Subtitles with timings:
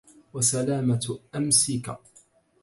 [0.33, 1.91] وَسَلَامَةُ أَمْسِك